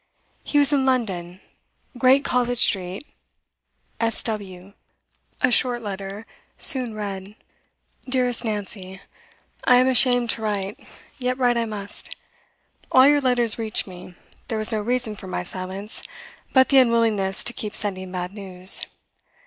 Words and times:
He 0.43 0.57
was 0.57 0.73
in 0.73 0.83
London; 0.83 1.41
'Great 1.95 2.25
College 2.25 2.57
Street, 2.57 3.05
S. 3.99 4.23
W.' 4.23 4.73
A 5.41 5.51
short 5.51 5.83
letter, 5.83 6.25
soon 6.57 6.95
read. 6.95 7.35
DEAREST 8.09 8.43
NANCY, 8.43 8.99
I 9.65 9.75
am 9.75 9.85
ashamed 9.87 10.31
to 10.31 10.41
write, 10.41 10.79
yet 11.19 11.37
write 11.37 11.55
I 11.55 11.65
must. 11.65 12.15
All 12.91 13.05
your 13.07 13.21
letters 13.21 13.59
reached 13.59 13.85
me; 13.87 14.15
there 14.47 14.57
was 14.57 14.71
no 14.71 14.81
reason 14.81 15.15
for 15.15 15.27
my 15.27 15.43
silence 15.43 16.01
but 16.51 16.69
the 16.69 16.79
unwillingness 16.79 17.43
to 17.43 17.53
keep 17.53 17.75
sending 17.75 18.11
bad 18.11 18.33
news. 18.33 18.87